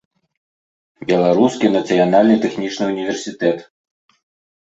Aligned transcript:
Беларускі 1.09 1.69
нацыянальны 1.75 2.37
тэхнічны 2.47 2.83
ўніверсітэт. 2.93 3.57